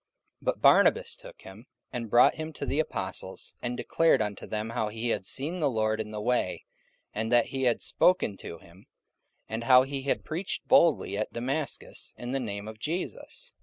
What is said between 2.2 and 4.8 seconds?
him to the apostles, and declared unto them